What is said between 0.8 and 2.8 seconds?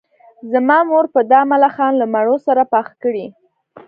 مور به دا ملخان له مڼو سره